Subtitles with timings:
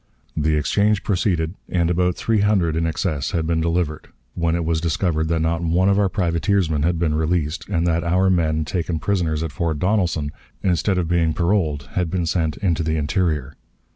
[0.35, 4.81] The exchange proceeded, and about three hundred in excess had been delivered, when it was
[4.81, 8.97] discovered that not one of our privateersmen had been released, and that our men taken
[8.97, 10.31] prisoners at Fort Donelson,
[10.63, 13.53] instead of being paroled, had been sent into the interior.